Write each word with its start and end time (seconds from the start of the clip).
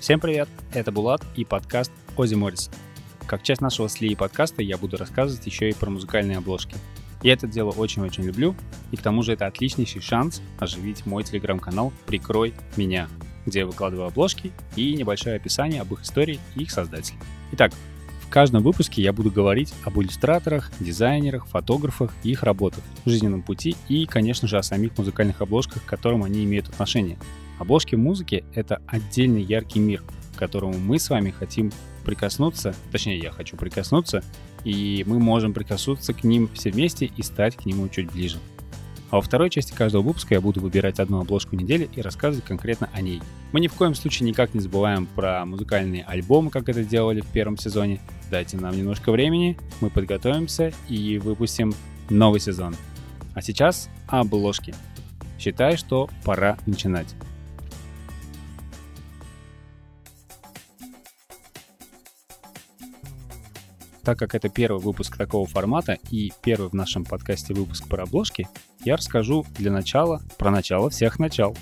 Всем 0.00 0.20
привет, 0.20 0.48
это 0.72 0.92
Булат 0.92 1.22
и 1.34 1.44
подкаст 1.44 1.90
Ози 2.16 2.36
Моррис. 2.36 2.70
Как 3.26 3.42
часть 3.42 3.60
нашего 3.60 3.88
сли 3.88 4.14
подкаста 4.14 4.62
я 4.62 4.78
буду 4.78 4.96
рассказывать 4.96 5.44
еще 5.44 5.70
и 5.70 5.74
про 5.74 5.90
музыкальные 5.90 6.38
обложки. 6.38 6.76
Я 7.24 7.32
это 7.32 7.48
дело 7.48 7.70
очень-очень 7.70 8.22
люблю, 8.22 8.54
и 8.92 8.96
к 8.96 9.02
тому 9.02 9.22
же 9.22 9.32
это 9.32 9.46
отличнейший 9.46 10.00
шанс 10.00 10.40
оживить 10.60 11.04
мой 11.04 11.24
телеграм-канал 11.24 11.92
«Прикрой 12.06 12.54
меня», 12.76 13.08
где 13.44 13.60
я 13.60 13.66
выкладываю 13.66 14.06
обложки 14.06 14.52
и 14.76 14.94
небольшое 14.94 15.34
описание 15.34 15.82
об 15.82 15.92
их 15.92 16.02
истории 16.02 16.38
и 16.54 16.62
их 16.62 16.70
создателях. 16.70 17.20
Итак, 17.50 17.72
в 18.22 18.30
каждом 18.30 18.62
выпуске 18.62 19.02
я 19.02 19.12
буду 19.12 19.32
говорить 19.32 19.74
об 19.82 19.98
иллюстраторах, 19.98 20.70
дизайнерах, 20.78 21.48
фотографах 21.48 22.14
и 22.22 22.30
их 22.30 22.44
работах, 22.44 22.84
жизненном 23.04 23.42
пути 23.42 23.74
и, 23.88 24.06
конечно 24.06 24.46
же, 24.46 24.58
о 24.58 24.62
самих 24.62 24.96
музыкальных 24.96 25.40
обложках, 25.40 25.82
к 25.82 25.86
которым 25.86 26.22
они 26.22 26.44
имеют 26.44 26.68
отношение. 26.68 27.18
Обложки 27.58 27.94
музыки— 27.94 28.44
это 28.54 28.80
отдельный 28.86 29.42
яркий 29.42 29.80
мир, 29.80 30.02
к 30.34 30.38
которому 30.38 30.78
мы 30.78 30.98
с 30.98 31.10
вами 31.10 31.30
хотим 31.30 31.72
прикоснуться, 32.04 32.74
точнее, 32.90 33.18
я 33.18 33.30
хочу 33.30 33.56
прикоснуться, 33.56 34.22
и 34.64 35.04
мы 35.06 35.18
можем 35.18 35.52
прикоснуться 35.52 36.14
к 36.14 36.24
ним 36.24 36.48
все 36.54 36.70
вместе 36.70 37.06
и 37.06 37.22
стать 37.22 37.56
к 37.56 37.66
нему 37.66 37.88
чуть 37.88 38.10
ближе. 38.10 38.38
А 39.10 39.16
во 39.16 39.22
второй 39.22 39.48
части 39.48 39.72
каждого 39.72 40.02
выпуска 40.02 40.34
я 40.34 40.40
буду 40.40 40.60
выбирать 40.60 41.00
одну 41.00 41.20
обложку 41.20 41.56
недели 41.56 41.88
и 41.94 42.02
рассказывать 42.02 42.44
конкретно 42.44 42.90
о 42.92 43.00
ней. 43.00 43.22
Мы 43.52 43.60
ни 43.60 43.66
в 43.66 43.74
коем 43.74 43.94
случае 43.94 44.28
никак 44.28 44.52
не 44.52 44.60
забываем 44.60 45.06
про 45.06 45.46
музыкальные 45.46 46.04
альбомы, 46.04 46.50
как 46.50 46.68
это 46.68 46.84
делали 46.84 47.22
в 47.22 47.26
первом 47.26 47.56
сезоне. 47.56 48.00
Дайте 48.30 48.58
нам 48.58 48.76
немножко 48.76 49.10
времени, 49.10 49.58
мы 49.80 49.88
подготовимся 49.88 50.72
и 50.88 51.18
выпустим 51.18 51.72
новый 52.10 52.40
сезон. 52.40 52.76
А 53.34 53.40
сейчас 53.40 53.88
обложки. 54.08 54.74
Считаю, 55.38 55.78
что 55.78 56.10
пора 56.24 56.58
начинать. 56.66 57.14
Так 64.08 64.18
как 64.18 64.34
это 64.34 64.48
первый 64.48 64.80
выпуск 64.80 65.18
такого 65.18 65.46
формата 65.46 65.98
и 66.10 66.32
первый 66.42 66.70
в 66.70 66.72
нашем 66.72 67.04
подкасте 67.04 67.52
выпуск 67.52 67.86
про 67.88 68.04
обложки, 68.04 68.48
я 68.84 68.96
расскажу 68.96 69.44
для 69.58 69.70
начала 69.70 70.22
про 70.38 70.50
начало 70.50 70.90
всех 70.90 71.18
начал. 71.18 71.56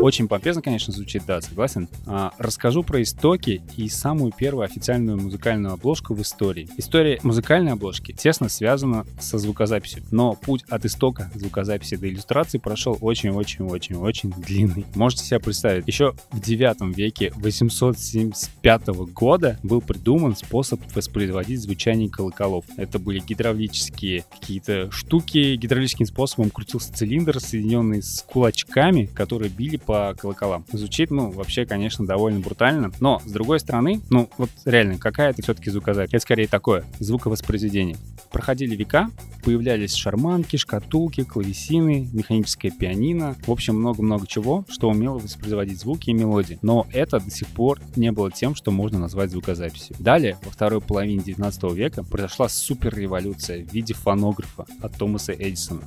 Очень 0.00 0.28
помпезно, 0.28 0.62
конечно, 0.62 0.92
звучит, 0.92 1.22
да, 1.26 1.40
согласен. 1.40 1.88
А, 2.06 2.32
расскажу 2.38 2.82
про 2.82 3.02
истоки 3.02 3.62
и 3.76 3.88
самую 3.88 4.32
первую 4.32 4.64
официальную 4.64 5.20
музыкальную 5.20 5.74
обложку 5.74 6.14
в 6.14 6.22
истории. 6.22 6.68
История 6.76 7.18
музыкальной 7.22 7.72
обложки 7.72 8.12
тесно 8.12 8.48
связана 8.48 9.06
со 9.18 9.38
звукозаписью, 9.38 10.02
но 10.10 10.34
путь 10.34 10.64
от 10.68 10.84
истока 10.84 11.30
звукозаписи 11.34 11.96
до 11.96 12.08
иллюстрации 12.08 12.58
прошел 12.58 12.98
очень-очень-очень-очень 13.00 14.30
длинный. 14.30 14.84
Можете 14.94 15.24
себе 15.24 15.40
представить, 15.40 15.86
еще 15.86 16.14
в 16.30 16.40
9 16.40 16.96
веке 16.96 17.32
875 17.36 18.88
года 19.12 19.58
был 19.62 19.80
придуман 19.80 20.36
способ 20.36 20.80
воспроизводить 20.94 21.60
звучание 21.60 22.10
колоколов. 22.10 22.64
Это 22.76 22.98
были 22.98 23.20
гидравлические 23.20 24.24
какие-то 24.30 24.90
штуки, 24.90 25.56
гидравлическим 25.56 26.06
способом 26.06 26.50
крутился 26.56 26.90
цилиндр, 26.90 27.38
соединенный 27.38 28.02
с 28.02 28.24
кулачками, 28.26 29.04
которые 29.04 29.50
били 29.50 29.76
по 29.76 30.14
колоколам. 30.18 30.64
Звучит, 30.72 31.10
ну, 31.10 31.30
вообще, 31.30 31.66
конечно, 31.66 32.06
довольно 32.06 32.40
брутально. 32.40 32.90
Но, 32.98 33.20
с 33.22 33.30
другой 33.30 33.60
стороны, 33.60 34.00
ну, 34.08 34.30
вот 34.38 34.48
реально, 34.64 34.96
какая 34.96 35.30
это 35.30 35.42
все-таки 35.42 35.70
звукозапись? 35.70 36.14
Это 36.14 36.22
скорее 36.22 36.48
такое, 36.48 36.84
звуковоспроизведение. 36.98 37.98
Проходили 38.32 38.74
века, 38.74 39.10
появлялись 39.44 39.92
шарманки, 39.92 40.56
шкатулки, 40.56 41.24
клавесины, 41.24 42.08
механическое 42.14 42.70
пианино, 42.70 43.36
в 43.46 43.50
общем, 43.50 43.76
много-много 43.76 44.26
чего, 44.26 44.64
что 44.70 44.88
умело 44.88 45.18
воспроизводить 45.18 45.78
звуки 45.78 46.08
и 46.08 46.14
мелодии. 46.14 46.58
Но 46.62 46.86
это 46.90 47.20
до 47.20 47.30
сих 47.30 47.48
пор 47.48 47.80
не 47.96 48.12
было 48.12 48.32
тем, 48.32 48.54
что 48.54 48.70
можно 48.70 48.98
назвать 48.98 49.30
звукозаписью. 49.30 49.94
Далее, 49.98 50.38
во 50.42 50.50
второй 50.50 50.80
половине 50.80 51.22
19 51.22 51.72
века, 51.74 52.02
произошла 52.02 52.48
суперреволюция 52.48 53.62
в 53.62 53.74
виде 53.74 53.92
фонографа 53.92 54.64
от 54.80 54.96
Томаса 54.96 55.34
Эдисона. 55.34 55.82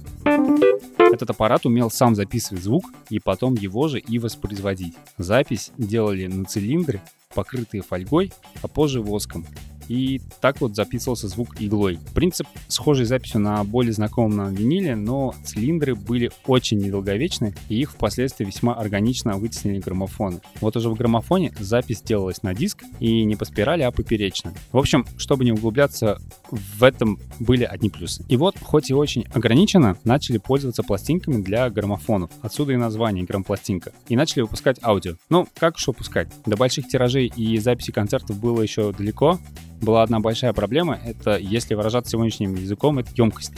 Этот 0.98 1.32
аппарат 1.32 1.66
умел 1.66 1.90
сам 1.90 2.16
записывать 2.16 2.64
звук 2.64 2.86
и 3.10 3.20
потом 3.20 3.56
его 3.56 3.88
же 3.88 4.00
и 4.00 4.20
воспроизводить. 4.20 4.96
Запись 5.18 5.72
делали 5.78 6.28
на 6.28 6.46
цилиндре, 6.46 7.02
покрытые 7.34 7.82
фольгой, 7.82 8.32
а 8.62 8.68
позже 8.68 9.02
воском 9.02 9.46
и 9.90 10.22
так 10.40 10.62
вот 10.62 10.76
записывался 10.76 11.28
звук 11.28 11.60
иглой. 11.60 12.00
Принцип 12.14 12.48
схожий 12.68 13.06
с 13.06 13.10
записью 13.10 13.42
на 13.42 13.64
более 13.64 13.92
знакомом 13.92 14.38
нам 14.38 14.54
виниле, 14.54 14.96
но 14.96 15.34
цилиндры 15.44 15.96
были 15.96 16.32
очень 16.46 16.78
недолговечны, 16.78 17.56
и 17.68 17.82
их 17.82 17.92
впоследствии 17.92 18.46
весьма 18.46 18.74
органично 18.74 19.38
вытеснили 19.38 19.80
граммофоны. 19.80 20.42
Вот 20.62 20.78
уже 20.78 20.90
в 20.90 20.96
граммофоне 20.96 21.54
запись 21.60 22.02
делалась 22.02 22.44
на 22.44 22.54
диск 22.54 22.84
и 23.00 23.24
не 23.24 23.36
по 23.36 23.46
спирали, 23.46 23.82
а 23.82 23.92
поперечно. 23.92 24.54
В 24.72 24.78
общем, 24.78 25.06
чтобы 25.18 25.44
не 25.44 25.52
углубляться 25.52 26.22
в 26.52 26.84
этом 26.84 27.20
были 27.40 27.64
одни 27.64 27.90
плюсы. 27.90 28.24
И 28.30 28.38
вот, 28.38 28.56
хоть 28.62 28.92
и 28.92 28.94
очень 28.94 29.26
ограниченно, 29.34 29.98
начали 30.04 30.38
пользоваться 30.38 30.84
пластинками 30.84 31.42
для 31.42 31.70
граммофонов. 31.70 32.30
Отсюда 32.42 32.74
и 32.74 32.78
название 32.78 33.26
грампластинка. 33.26 33.92
И 34.08 34.16
начали 34.16 34.42
выпускать 34.42 34.78
аудио. 34.84 35.16
Ну, 35.30 35.48
как 35.58 35.76
уж 35.78 35.88
выпускать? 35.88 36.30
До 36.46 36.56
больших 36.56 36.88
тиражей 36.88 37.32
и 37.36 37.58
записи 37.58 37.92
концертов 37.92 38.40
было 38.40 38.62
еще 38.62 38.92
далеко, 38.92 39.40
была 39.82 40.04
одна 40.04 40.20
большая 40.20 40.54
проблема, 40.54 41.00
это, 41.06 41.38
если 41.38 41.76
выражаться 41.76 42.12
сегодняшним 42.12 42.56
языком, 42.56 43.00
это 43.00 43.12
емкость. 43.16 43.54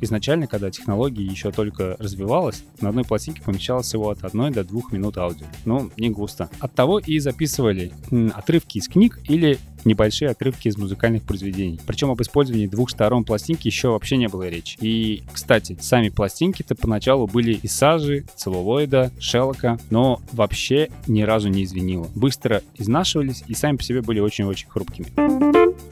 Изначально, 0.00 0.46
когда 0.46 0.70
технология 0.70 1.24
еще 1.24 1.50
только 1.50 1.96
развивалась, 1.98 2.64
на 2.80 2.90
одной 2.90 3.04
пластинке 3.04 3.42
помещалось 3.42 3.86
всего 3.86 4.10
от 4.10 4.24
1 4.24 4.52
до 4.52 4.62
2 4.62 4.80
минут 4.92 5.16
аудио. 5.16 5.46
Ну, 5.64 5.90
не 5.96 6.10
густо. 6.10 6.50
От 6.60 6.74
того 6.74 6.98
и 6.98 7.18
записывали 7.18 7.92
отрывки 8.34 8.78
из 8.78 8.88
книг 8.88 9.18
или 9.28 9.58
небольшие 9.86 10.30
отрывки 10.30 10.68
из 10.68 10.76
музыкальных 10.76 11.22
произведений. 11.22 11.80
Причем 11.86 12.10
об 12.10 12.20
использовании 12.20 12.66
двух 12.66 12.90
сторон 12.90 13.24
пластинки 13.24 13.66
еще 13.68 13.88
вообще 13.88 14.16
не 14.16 14.28
было 14.28 14.48
речи. 14.48 14.76
И, 14.80 15.22
кстати, 15.32 15.78
сами 15.80 16.10
пластинки-то 16.10 16.74
поначалу 16.74 17.26
были 17.26 17.54
из 17.54 17.72
сажи, 17.72 18.26
целлулоида, 18.34 19.12
шелка, 19.18 19.78
но 19.90 20.20
вообще 20.32 20.90
ни 21.06 21.22
разу 21.22 21.48
не 21.48 21.64
извинило. 21.64 22.08
Быстро 22.14 22.62
изнашивались 22.76 23.44
и 23.46 23.54
сами 23.54 23.76
по 23.76 23.82
себе 23.82 24.02
были 24.02 24.20
очень-очень 24.20 24.68
хрупкими. 24.68 25.06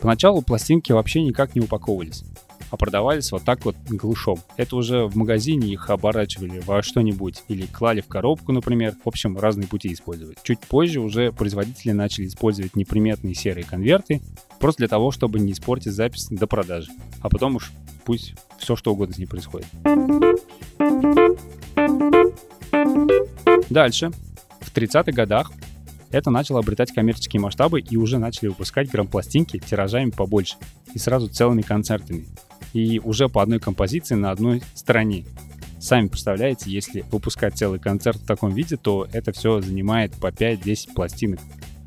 Поначалу 0.01 0.43
пластинки 0.43 0.93
вообще 0.93 1.23
никак 1.23 1.55
не 1.55 1.61
упаковывались 1.61 2.25
а 2.71 2.77
продавались 2.77 3.33
вот 3.33 3.45
так 3.45 3.65
вот 3.65 3.77
глушом. 3.89 4.39
Это 4.57 4.77
уже 4.77 5.07
в 5.07 5.17
магазине 5.17 5.69
их 5.69 5.91
оборачивали 5.91 6.61
во 6.61 6.83
что-нибудь 6.83 7.43
или 7.49 7.67
клали 7.67 8.01
в 8.01 8.07
коробку, 8.07 8.53
например. 8.53 8.95
В 9.05 9.09
общем, 9.09 9.39
разные 9.39 9.69
пути 9.69 9.93
использовать. 9.93 10.39
Чуть 10.43 10.61
позже 10.61 11.01
уже 11.01 11.33
производители 11.33 11.93
начали 11.93 12.27
использовать 12.27 12.77
неприметные 12.77 13.35
серые 13.35 13.65
конверты, 13.65 14.21
просто 14.61 14.81
для 14.81 14.89
того, 14.89 15.11
чтобы 15.11 15.41
не 15.41 15.53
испортить 15.53 15.93
запись 15.93 16.29
до 16.31 16.47
продажи. 16.47 16.91
А 17.21 17.29
потом 17.29 17.57
уж 17.57 17.73
пусть 18.05 18.35
все 18.59 18.77
что 18.77 18.93
угодно 18.93 19.15
с 19.15 19.19
ней 19.19 19.27
происходит. 19.27 19.67
Дальше. 23.71 24.11
В 24.61 24.77
30-х 24.77 25.13
годах 25.13 25.53
это 26.11 26.31
начало 26.31 26.61
обретать 26.61 26.93
коммерческие 26.93 27.41
масштабы 27.41 27.81
и 27.81 27.97
уже 27.97 28.19
начали 28.19 28.49
выпускать 28.49 28.89
грампластинки 28.89 29.59
тиражами 29.59 30.11
побольше 30.11 30.57
и 30.95 30.99
сразу 30.99 31.29
целыми 31.29 31.63
концертами 31.63 32.27
и 32.75 33.01
уже 33.03 33.31
по 33.31 33.41
одной 33.41 33.61
композиции 33.61 34.15
на 34.17 34.31
одной 34.31 34.63
стороне. 34.75 35.25
Сами 35.81 36.09
представляете, 36.09 36.71
если 36.71 37.05
выпускать 37.11 37.57
целый 37.57 37.79
концерт 37.79 38.19
в 38.19 38.27
таком 38.27 38.53
виде, 38.53 38.77
то 38.77 39.07
это 39.13 39.33
все 39.33 39.61
занимает 39.61 40.13
по 40.17 40.27
5-10 40.27 40.95
пластинок. 40.95 41.41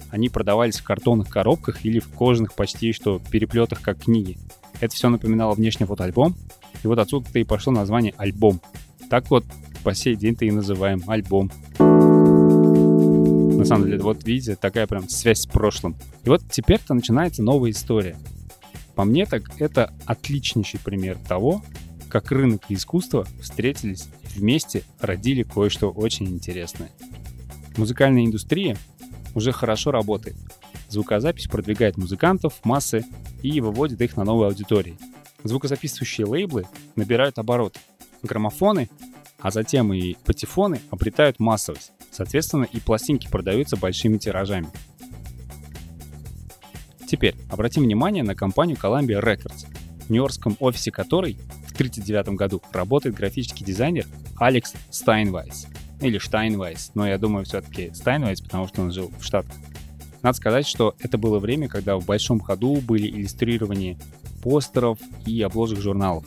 Они 0.09 0.29
продавались 0.29 0.79
в 0.79 0.83
картонных 0.83 1.29
коробках 1.29 1.85
или 1.85 1.99
в 1.99 2.07
кожаных 2.09 2.53
почти 2.53 2.93
что 2.93 3.21
переплетах, 3.31 3.81
как 3.81 4.03
книги. 4.03 4.37
Это 4.79 4.95
все 4.95 5.09
напоминало 5.09 5.53
внешний 5.53 5.85
фотоальбом, 5.85 6.35
и 6.83 6.87
вот 6.87 6.99
отсюда-то 6.99 7.37
и 7.39 7.43
пошло 7.43 7.73
название 7.73 8.13
«Альбом». 8.17 8.61
Так 9.09 9.29
вот, 9.29 9.43
по 9.83 9.93
сей 9.93 10.15
день-то 10.15 10.45
и 10.45 10.51
называем 10.51 11.01
альбом. 11.07 11.51
На 11.79 13.65
самом 13.65 13.85
деле, 13.85 13.99
вот 13.99 14.23
видите, 14.25 14.55
такая 14.55 14.85
прям 14.85 15.09
связь 15.09 15.39
с 15.39 15.45
прошлым. 15.47 15.95
И 16.23 16.29
вот 16.29 16.43
теперь-то 16.49 16.93
начинается 16.93 17.41
новая 17.41 17.71
история. 17.71 18.15
По 18.97 19.03
мне 19.03 19.27
так 19.27 19.61
это 19.61 19.93
отличнейший 20.07 20.79
пример 20.79 21.19
того, 21.19 21.63
как 22.09 22.31
рынок 22.31 22.63
и 22.67 22.73
искусство 22.73 23.27
встретились 23.39 24.07
и 24.23 24.39
вместе 24.39 24.81
родили 24.99 25.43
кое-что 25.43 25.91
очень 25.91 26.27
интересное. 26.29 26.89
Музыкальная 27.77 28.25
индустрия 28.25 28.75
уже 29.35 29.51
хорошо 29.51 29.91
работает. 29.91 30.35
Звукозапись 30.89 31.45
продвигает 31.45 31.95
музыкантов 31.97 32.55
массы 32.63 33.05
и 33.43 33.61
выводит 33.61 34.01
их 34.01 34.17
на 34.17 34.23
новые 34.23 34.47
аудитории. 34.47 34.97
Звукозаписывающие 35.43 36.25
лейблы 36.25 36.65
набирают 36.95 37.37
обороты. 37.37 37.79
Граммофоны, 38.23 38.89
а 39.37 39.51
затем 39.51 39.93
и 39.93 40.15
патефоны 40.25 40.81
обретают 40.89 41.39
массовость. 41.39 41.91
Соответственно, 42.09 42.63
и 42.63 42.79
пластинки 42.79 43.27
продаются 43.29 43.77
большими 43.77 44.17
тиражами. 44.17 44.69
Теперь 47.07 47.35
обратим 47.49 47.83
внимание 47.83 48.21
на 48.23 48.35
компанию 48.35 48.77
Columbia 48.77 49.23
Records, 49.23 49.65
в 50.05 50.09
нью-йоркском 50.09 50.57
офисе 50.59 50.91
которой 50.91 51.33
в 51.65 51.73
1939 51.73 52.29
году 52.37 52.61
работает 52.73 53.15
графический 53.15 53.65
дизайнер 53.65 54.05
Алекс 54.37 54.73
Стайнвайс. 54.89 55.67
Или 56.01 56.17
Штайнвайс, 56.17 56.91
но 56.95 57.07
я 57.07 57.17
думаю 57.17 57.45
все-таки 57.45 57.91
Стайнвайс, 57.93 58.41
потому 58.41 58.67
что 58.67 58.81
он 58.81 58.91
жил 58.91 59.11
в 59.19 59.23
Штатах. 59.23 59.55
Надо 60.21 60.35
сказать, 60.35 60.67
что 60.67 60.95
это 60.99 61.17
было 61.17 61.39
время, 61.39 61.69
когда 61.69 61.97
в 61.97 62.05
большом 62.05 62.41
ходу 62.41 62.81
были 62.81 63.07
иллюстрирования 63.07 63.97
постеров 64.43 64.99
и 65.25 65.41
обложек 65.41 65.79
журналов. 65.79 66.25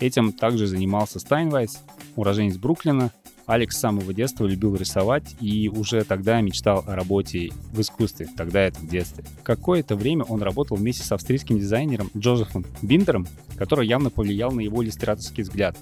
Этим 0.00 0.32
также 0.32 0.66
занимался 0.66 1.20
Стайнвайс, 1.20 1.82
уроженец 2.16 2.56
Бруклина, 2.56 3.12
Алекс 3.46 3.76
с 3.76 3.80
самого 3.80 4.14
детства 4.14 4.46
любил 4.46 4.76
рисовать 4.76 5.36
и 5.40 5.68
уже 5.68 6.04
тогда 6.04 6.40
мечтал 6.40 6.84
о 6.86 6.94
работе 6.94 7.50
в 7.72 7.80
искусстве, 7.80 8.28
тогда 8.36 8.60
это 8.60 8.78
в 8.78 8.88
детстве. 8.88 9.24
Какое-то 9.42 9.96
время 9.96 10.24
он 10.24 10.42
работал 10.42 10.76
вместе 10.76 11.04
с 11.04 11.12
австрийским 11.12 11.58
дизайнером 11.58 12.10
Джозефом 12.16 12.64
Биндером, 12.82 13.26
который 13.56 13.86
явно 13.86 14.10
повлиял 14.10 14.52
на 14.52 14.60
его 14.60 14.82
иллюстраторский 14.82 15.42
взгляд. 15.42 15.76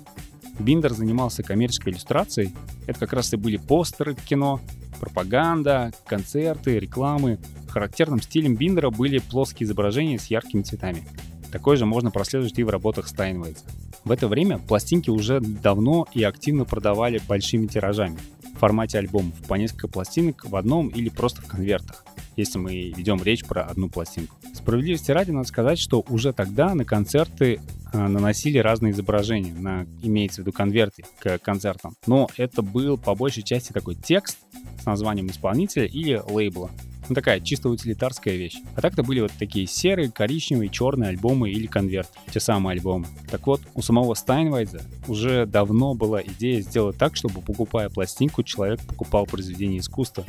Биндер 0.59 0.93
занимался 0.93 1.43
коммерческой 1.43 1.93
иллюстрацией, 1.93 2.53
это 2.87 2.99
как 2.99 3.13
раз 3.13 3.33
и 3.33 3.37
были 3.37 3.57
постеры 3.57 4.15
к 4.15 4.21
кино, 4.21 4.61
пропаганда, 5.01 5.93
концерты, 6.07 6.79
рекламы. 6.79 7.39
Характерным 7.69 8.21
стилем 8.21 8.57
Биндера 8.57 8.91
были 8.91 9.19
плоские 9.19 9.67
изображения 9.67 10.19
с 10.19 10.27
яркими 10.27 10.63
цветами. 10.63 11.05
Такое 11.51 11.77
же 11.77 11.87
можно 11.87 12.11
прослеживать 12.11 12.59
и 12.59 12.63
в 12.63 12.69
работах 12.69 13.09
Стайнвейца. 13.09 13.65
В 14.05 14.11
это 14.11 14.29
время 14.29 14.59
пластинки 14.59 15.11
уже 15.11 15.41
давно 15.41 16.07
и 16.15 16.23
активно 16.23 16.65
продавали 16.65 17.21
большими 17.29 17.67
тиражами 17.67 18.19
в 18.55 18.59
формате 18.59 18.99
альбомов, 18.99 19.35
по 19.47 19.55
несколько 19.55 19.89
пластинок 19.89 20.45
в 20.45 20.57
одном 20.57 20.89
или 20.89 21.09
просто 21.09 21.43
в 21.43 21.47
конвертах, 21.47 22.05
если 22.37 22.59
мы 22.59 22.93
ведем 22.97 23.23
речь 23.23 23.45
про 23.45 23.63
одну 23.63 23.89
пластинку. 23.89 24.37
Справедливости 24.55 25.11
ради 25.11 25.31
надо 25.31 25.49
сказать, 25.49 25.79
что 25.79 26.05
уже 26.09 26.33
тогда 26.33 26.75
на 26.75 26.85
концерты 26.85 27.61
а, 27.93 28.09
наносили 28.09 28.59
разные 28.59 28.93
изображения, 28.93 29.53
на, 29.53 29.87
имеется 30.03 30.43
в 30.43 30.45
виду 30.45 30.53
конверты 30.53 31.05
к 31.19 31.39
концертам. 31.39 31.95
Но 32.07 32.29
это 32.37 32.63
был 32.63 32.99
по 32.99 33.15
большей 33.15 33.43
части 33.43 33.73
такой 33.73 33.95
текст 33.95 34.39
с 34.81 34.87
названием 34.87 35.29
исполнителя 35.29 35.87
или 35.87 36.23
лейбла. 36.29 36.71
Ну, 37.11 37.15
такая 37.17 37.41
чисто 37.41 37.69
утилитарская 37.69 38.37
вещь. 38.37 38.59
А 38.77 38.81
так-то 38.81 39.03
были 39.03 39.21
вот 39.21 39.33
такие 39.37 39.67
серые, 39.67 40.13
коричневые, 40.13 40.71
черные 40.71 41.09
альбомы 41.09 41.51
или 41.51 41.67
конверт, 41.67 42.09
те 42.33 42.39
самые 42.39 42.75
альбомы. 42.77 43.07
Так 43.29 43.49
вот, 43.49 43.61
у 43.75 43.83
самого 43.83 44.15
Стайнвайза 44.15 44.81
уже 45.09 45.45
давно 45.45 45.95
была 45.95 46.23
идея 46.23 46.61
сделать 46.61 46.97
так, 46.99 47.17
чтобы, 47.17 47.41
покупая 47.41 47.89
пластинку, 47.89 48.45
человек 48.45 48.81
покупал 48.87 49.27
произведение 49.27 49.81
искусства. 49.81 50.25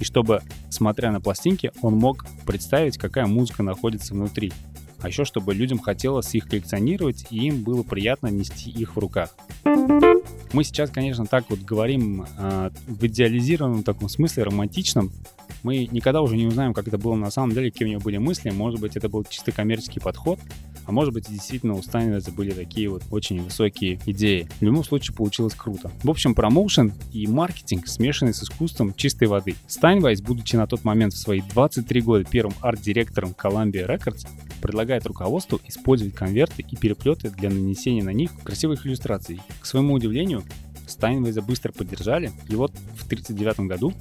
И 0.00 0.04
чтобы, 0.04 0.40
смотря 0.70 1.12
на 1.12 1.20
пластинки, 1.20 1.70
он 1.82 1.96
мог 1.96 2.24
представить, 2.46 2.96
какая 2.96 3.26
музыка 3.26 3.62
находится 3.62 4.14
внутри. 4.14 4.54
А 5.02 5.08
еще, 5.08 5.26
чтобы 5.26 5.52
людям 5.52 5.80
хотелось 5.80 6.34
их 6.34 6.48
коллекционировать, 6.48 7.26
и 7.28 7.48
им 7.48 7.62
было 7.62 7.82
приятно 7.82 8.28
нести 8.28 8.70
их 8.70 8.96
в 8.96 8.98
руках. 8.98 9.34
Мы 10.52 10.64
сейчас, 10.64 10.90
конечно, 10.90 11.26
так 11.26 11.46
вот 11.48 11.60
говорим 11.60 12.26
э, 12.38 12.70
в 12.86 13.06
идеализированном 13.06 13.82
таком 13.84 14.10
смысле, 14.10 14.44
романтичном, 14.44 15.10
мы 15.62 15.88
никогда 15.90 16.22
уже 16.22 16.36
не 16.36 16.46
узнаем, 16.46 16.74
как 16.74 16.88
это 16.88 16.98
было 16.98 17.14
на 17.14 17.30
самом 17.30 17.52
деле, 17.52 17.70
какие 17.70 17.88
у 17.88 17.90
него 17.90 18.00
были 18.00 18.18
мысли. 18.18 18.50
Может 18.50 18.80
быть, 18.80 18.96
это 18.96 19.08
был 19.08 19.24
чисто 19.24 19.52
коммерческий 19.52 20.00
подход, 20.00 20.38
а 20.84 20.92
может 20.92 21.14
быть, 21.14 21.30
действительно 21.30 21.74
у 21.74 21.82
Стайнвеза 21.82 22.32
были 22.32 22.50
такие 22.50 22.88
вот 22.88 23.02
очень 23.10 23.42
высокие 23.42 24.00
идеи. 24.06 24.48
В 24.60 24.62
любом 24.62 24.84
случае 24.84 25.14
получилось 25.14 25.54
круто. 25.54 25.90
В 26.02 26.10
общем, 26.10 26.34
промоушен 26.34 26.92
и 27.12 27.26
маркетинг 27.26 27.86
смешанный 27.86 28.34
с 28.34 28.42
искусством 28.42 28.94
чистой 28.94 29.28
воды. 29.28 29.54
Стайнвайс, 29.66 30.20
будучи 30.20 30.56
на 30.56 30.66
тот 30.66 30.84
момент 30.84 31.14
в 31.14 31.18
свои 31.18 31.40
23 31.40 32.00
года 32.00 32.24
первым 32.28 32.54
арт-директором 32.60 33.34
Columbia 33.40 33.86
Records, 33.86 34.26
предлагает 34.60 35.06
руководству 35.06 35.60
использовать 35.66 36.14
конверты 36.14 36.64
и 36.68 36.76
переплеты 36.76 37.30
для 37.30 37.50
нанесения 37.50 38.02
на 38.02 38.12
них 38.12 38.30
красивых 38.42 38.86
иллюстраций. 38.86 39.40
К 39.60 39.66
своему 39.66 39.94
удивлению, 39.94 40.42
Стайнвейза 40.86 41.42
быстро 41.42 41.72
поддержали, 41.72 42.32
и 42.48 42.54
вот 42.54 42.72
в 42.96 43.06
1939 43.06 43.68
году 43.68 43.92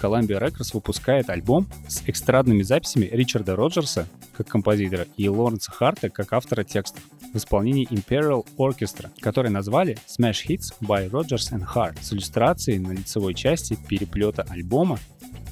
Columbia 0.00 0.40
Records 0.40 0.70
выпускает 0.72 1.30
альбом 1.30 1.66
с 1.88 2.02
экстрадными 2.06 2.62
записями 2.62 3.08
Ричарда 3.10 3.56
Роджерса 3.56 4.08
как 4.36 4.46
композитора 4.48 5.06
и 5.16 5.28
Лоренса 5.28 5.70
Харта 5.70 6.08
как 6.10 6.32
автора 6.32 6.64
текстов 6.64 7.02
в 7.32 7.36
исполнении 7.36 7.88
Imperial 7.90 8.46
Orchestra, 8.56 9.10
который 9.20 9.50
назвали 9.50 9.98
Smash 10.06 10.46
Hits 10.46 10.74
by 10.80 11.10
Rogers 11.10 11.52
and 11.52 11.66
Hart 11.74 11.98
с 12.00 12.12
иллюстрацией 12.12 12.78
на 12.78 12.92
лицевой 12.92 13.34
части 13.34 13.76
переплета 13.88 14.46
альбома, 14.48 14.98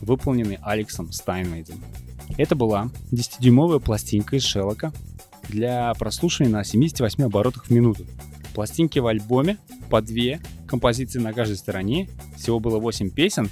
выполненный 0.01 0.59
Алексом 0.63 1.13
Стайнвайсом. 1.13 1.83
Это 2.39 2.55
была 2.55 2.91
10-дюймовая 3.13 3.81
пластинка 3.81 4.37
из 4.37 4.45
шеллака 4.45 4.93
для 5.49 5.93
прослушивания 5.95 6.53
на 6.53 6.65
78 6.65 7.25
оборотах 7.25 7.67
в 7.67 7.71
минуту. 7.71 8.05
Пластинки 8.55 8.99
в 8.99 9.07
альбоме 9.07 9.59
по 9.91 10.01
две 10.01 10.41
композиции 10.67 11.19
на 11.21 11.33
каждой 11.33 11.57
стороне, 11.57 12.09
всего 12.37 12.59
было 12.59 12.79
8 12.79 13.11
песен, 13.11 13.51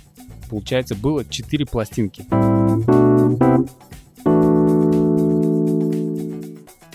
получается, 0.48 0.94
было 0.94 1.24
4 1.24 1.66
пластинки. 1.66 2.24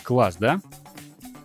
Класс, 0.04 0.38
да? 0.40 0.60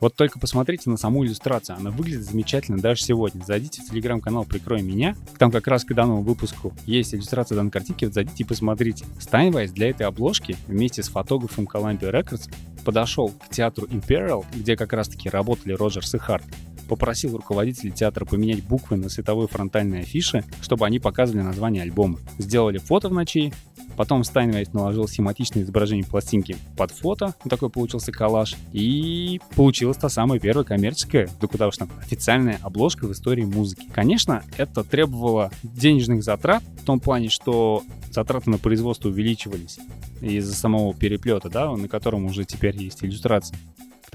Вот 0.00 0.16
только 0.16 0.38
посмотрите 0.38 0.90
на 0.90 0.98
саму 0.98 1.24
иллюстрацию, 1.24 1.76
она 1.76 1.90
выглядит 1.90 2.24
замечательно 2.24 2.78
даже 2.78 3.02
сегодня. 3.02 3.42
Зайдите 3.42 3.80
в 3.80 3.86
телеграм-канал 3.88 4.44
«Прикрой 4.44 4.82
меня», 4.82 5.16
там 5.38 5.50
как 5.50 5.66
раз 5.66 5.84
к 5.84 5.94
данному 5.94 6.22
выпуску 6.22 6.74
есть 6.84 7.14
иллюстрация 7.14 7.56
данной 7.56 7.70
картинки, 7.70 8.04
вот 8.04 8.12
зайдите 8.12 8.44
и 8.44 8.46
посмотрите. 8.46 9.06
Стайнвайс 9.18 9.70
для 9.72 9.88
этой 9.88 10.06
обложки 10.06 10.56
вместе 10.66 11.02
с 11.02 11.08
фотографом 11.08 11.64
Columbia 11.64 12.12
Records 12.12 12.50
подошел 12.84 13.30
к 13.30 13.48
театру 13.48 13.86
Imperial, 13.86 14.44
где 14.54 14.76
как 14.76 14.92
раз-таки 14.92 15.30
работали 15.30 15.72
Роджерс 15.72 16.14
и 16.14 16.18
Харт, 16.18 16.44
попросил 16.84 17.36
руководителей 17.36 17.92
театра 17.92 18.24
поменять 18.24 18.64
буквы 18.64 18.96
на 18.96 19.08
световой 19.08 19.48
фронтальной 19.48 20.00
афише, 20.00 20.44
чтобы 20.60 20.86
они 20.86 20.98
показывали 20.98 21.42
название 21.42 21.82
альбома. 21.82 22.18
Сделали 22.38 22.78
фото 22.78 23.08
в 23.08 23.12
ночи, 23.12 23.52
Потом 23.96 24.24
Стайнвейс 24.24 24.72
наложил 24.72 25.06
схематичное 25.06 25.62
изображение 25.62 26.04
пластинки 26.04 26.56
под 26.76 26.90
фото, 26.90 27.34
такой 27.48 27.70
получился 27.70 28.12
коллаж, 28.12 28.56
и 28.72 29.40
получилась 29.54 29.96
та 29.96 30.08
самая 30.08 30.40
первая 30.40 30.64
коммерческая, 30.64 31.28
да 31.40 31.46
куда 31.46 31.68
уж 31.68 31.76
там, 31.76 31.90
официальная 32.00 32.58
обложка 32.62 33.06
в 33.06 33.12
истории 33.12 33.44
музыки. 33.44 33.88
Конечно, 33.92 34.42
это 34.56 34.82
требовало 34.82 35.50
денежных 35.62 36.24
затрат, 36.24 36.62
в 36.80 36.84
том 36.84 37.00
плане, 37.00 37.28
что 37.28 37.82
затраты 38.10 38.50
на 38.50 38.58
производство 38.58 39.08
увеличивались 39.08 39.78
из-за 40.20 40.54
самого 40.54 40.94
переплета, 40.94 41.48
да, 41.48 41.70
на 41.70 41.88
котором 41.88 42.24
уже 42.26 42.44
теперь 42.44 42.76
есть 42.76 43.04
иллюстрация 43.04 43.56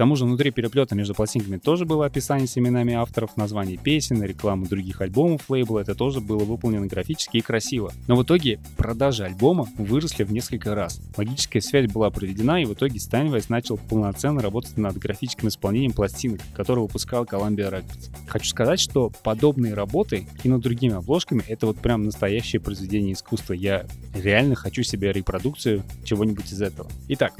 тому 0.00 0.16
же 0.16 0.24
внутри 0.24 0.50
переплета 0.50 0.94
между 0.94 1.14
пластинками 1.14 1.58
тоже 1.58 1.84
было 1.84 2.06
описание 2.06 2.48
с 2.48 2.56
именами 2.56 2.94
авторов, 2.94 3.36
название 3.36 3.76
песен, 3.76 4.22
рекламы 4.22 4.66
других 4.66 5.02
альбомов 5.02 5.50
лейбла. 5.50 5.80
Это 5.80 5.94
тоже 5.94 6.22
было 6.22 6.42
выполнено 6.42 6.86
графически 6.86 7.36
и 7.36 7.42
красиво. 7.42 7.92
Но 8.06 8.16
в 8.16 8.22
итоге 8.22 8.60
продажи 8.78 9.24
альбома 9.24 9.68
выросли 9.76 10.24
в 10.24 10.32
несколько 10.32 10.74
раз. 10.74 11.02
Логическая 11.18 11.60
связь 11.60 11.92
была 11.92 12.08
проведена, 12.08 12.62
и 12.62 12.64
в 12.64 12.72
итоге 12.72 12.96
Steinway 12.96 13.44
начал 13.50 13.76
полноценно 13.76 14.40
работать 14.40 14.78
над 14.78 14.96
графическим 14.96 15.48
исполнением 15.48 15.92
пластинок, 15.92 16.40
которые 16.54 16.86
выпускал 16.86 17.24
Columbia 17.24 17.70
Records. 17.70 18.08
Хочу 18.26 18.46
сказать, 18.46 18.80
что 18.80 19.12
подобные 19.22 19.74
работы 19.74 20.26
и 20.42 20.48
над 20.48 20.62
другими 20.62 20.94
обложками— 20.94 21.44
это 21.46 21.66
вот 21.66 21.76
прям 21.76 22.04
настоящее 22.04 22.60
произведение 22.62 23.12
искусства. 23.12 23.52
Я 23.52 23.84
реально 24.14 24.54
хочу 24.54 24.82
себе 24.82 25.12
репродукцию 25.12 25.82
чего-нибудь 26.04 26.50
из 26.50 26.62
этого. 26.62 26.88
Итак, 27.08 27.34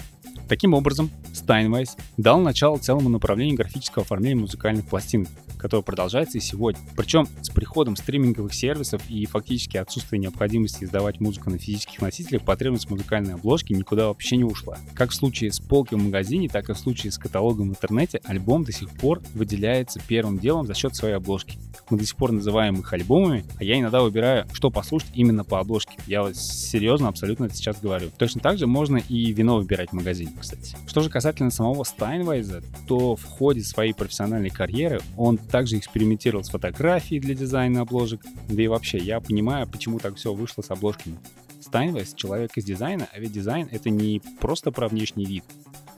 Таким 0.50 0.74
образом, 0.74 1.12
Steinway 1.32 1.88
дал 2.16 2.40
начало 2.40 2.76
целому 2.76 3.08
направлению 3.08 3.56
графического 3.56 4.02
оформления 4.02 4.40
музыкальных 4.40 4.84
пластинок, 4.84 5.28
которое 5.60 5.82
продолжается 5.82 6.38
и 6.38 6.40
сегодня. 6.40 6.80
Причем 6.96 7.28
с 7.42 7.50
приходом 7.50 7.96
стриминговых 7.96 8.54
сервисов 8.54 9.02
и 9.08 9.26
фактически 9.26 9.76
отсутствие 9.76 10.20
необходимости 10.20 10.84
издавать 10.84 11.20
музыку 11.20 11.50
на 11.50 11.58
физических 11.58 12.00
носителях, 12.00 12.42
потребность 12.42 12.90
музыкальной 12.90 13.34
обложки 13.34 13.72
никуда 13.72 14.08
вообще 14.08 14.36
не 14.36 14.44
ушла. 14.44 14.78
Как 14.94 15.10
в 15.10 15.14
случае 15.14 15.52
с 15.52 15.60
полки 15.60 15.94
в 15.94 15.98
магазине, 15.98 16.48
так 16.48 16.70
и 16.70 16.72
в 16.72 16.78
случае 16.78 17.12
с 17.12 17.18
каталогом 17.18 17.68
в 17.68 17.70
интернете, 17.70 18.20
альбом 18.24 18.64
до 18.64 18.72
сих 18.72 18.90
пор 18.90 19.22
выделяется 19.34 20.00
первым 20.06 20.38
делом 20.38 20.66
за 20.66 20.74
счет 20.74 20.94
своей 20.94 21.14
обложки. 21.14 21.58
Мы 21.90 21.98
до 21.98 22.04
сих 22.04 22.16
пор 22.16 22.32
называем 22.32 22.74
их 22.76 22.92
альбомами, 22.92 23.44
а 23.58 23.64
я 23.64 23.78
иногда 23.78 24.00
выбираю, 24.00 24.46
что 24.52 24.70
послушать 24.70 25.10
именно 25.14 25.44
по 25.44 25.58
обложке. 25.58 25.98
Я 26.06 26.22
вот 26.22 26.36
серьезно 26.36 27.08
абсолютно 27.08 27.44
это 27.44 27.54
сейчас 27.54 27.80
говорю. 27.80 28.10
Точно 28.16 28.40
так 28.40 28.58
же 28.58 28.66
можно 28.66 28.96
и 28.96 29.32
вино 29.32 29.56
выбирать 29.56 29.90
в 29.90 29.94
магазине, 29.94 30.32
кстати. 30.38 30.76
Что 30.86 31.00
же 31.00 31.10
касательно 31.10 31.50
самого 31.50 31.84
Стайнвайса, 31.84 32.62
то 32.86 33.16
в 33.16 33.24
ходе 33.24 33.62
своей 33.62 33.92
профессиональной 33.92 34.50
карьеры 34.50 35.00
он 35.16 35.38
также 35.50 35.78
экспериментировал 35.78 36.44
с 36.44 36.50
фотографией 36.50 37.20
для 37.20 37.34
дизайна 37.34 37.82
обложек. 37.82 38.22
Да 38.48 38.62
и 38.62 38.68
вообще, 38.68 38.98
я 38.98 39.20
понимаю, 39.20 39.66
почему 39.66 39.98
так 39.98 40.16
все 40.16 40.32
вышло 40.32 40.62
с 40.62 40.70
обложками. 40.70 41.18
Стайнвайс— 41.60 42.14
человек 42.16 42.56
из 42.56 42.64
дизайна, 42.64 43.08
а 43.12 43.20
ведь 43.20 43.32
дизайн— 43.32 43.68
это 43.70 43.90
не 43.90 44.22
просто 44.40 44.72
про 44.72 44.88
внешний 44.88 45.26
вид, 45.26 45.44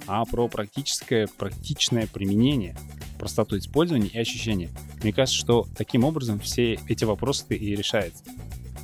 а 0.06 0.24
про 0.24 0.48
практическое, 0.48 1.28
практичное 1.38 2.06
применение, 2.06 2.76
простоту 3.18 3.56
использования 3.56 4.08
и 4.08 4.18
ощущения. 4.18 4.70
Мне 5.02 5.12
кажется, 5.12 5.38
что 5.38 5.66
таким 5.76 6.04
образом 6.04 6.40
все 6.40 6.78
эти 6.88 7.04
вопросы 7.04 7.44
и 7.54 7.76
решаются. 7.76 8.24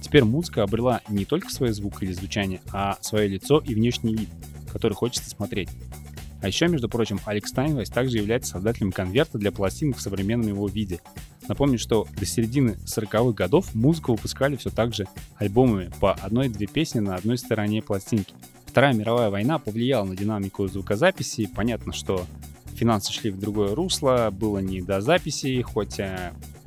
Теперь 0.01 0.25
музыка 0.25 0.63
обрела 0.63 1.01
не 1.09 1.25
только 1.25 1.51
свой 1.51 1.73
звук 1.73 2.03
или 2.03 2.13
звучание, 2.13 2.61
а 2.73 2.97
свое 3.01 3.29
лицо 3.29 3.59
и 3.59 3.75
внешний 3.75 4.15
вид, 4.15 4.29
который 4.73 4.95
хочется 4.95 5.29
смотреть. 5.29 5.69
А 6.41 6.47
еще, 6.47 6.69
между 6.69 6.89
прочим, 6.89 7.21
Алекс 7.25 7.51
Стайнвайс 7.51 7.91
также 7.91 8.19
является 8.19 8.53
создателем 8.53 8.93
конверта 8.93 9.39
для 9.39 9.51
пластинок 9.51 9.97
в 9.97 10.01
современном 10.01 10.49
его 10.49 10.69
виде. 10.69 11.01
Напомню, 11.49 11.79
что 11.79 12.07
до 12.19 12.27
середины 12.27 12.77
40-х 12.85 13.33
годов 13.33 13.75
музыку 13.75 14.13
выпускали 14.13 14.57
все 14.57 14.71
так 14.71 14.95
же 14.95 15.07
альбомами 15.37 15.91
по 16.01 16.13
одной-две 16.13 16.67
песни 16.67 17.01
на 17.01 17.17
одной 17.17 17.39
стороне 17.39 17.83
пластинки. 17.83 18.35
Вторая 18.67 18.95
мировая 18.95 19.31
война 19.31 19.59
повлияла 19.59 20.05
на 20.05 20.15
динамику 20.15 20.69
звукозаписи. 20.69 21.49
Понятно, 21.55 21.93
что 21.93 22.25
финансы 22.75 23.13
шли 23.13 23.31
в 23.31 23.39
другое 23.39 23.75
русло, 23.75 24.29
было 24.31 24.59
не 24.59 24.81
до 24.81 25.01
записи, 25.01 25.61
хоть 25.63 25.99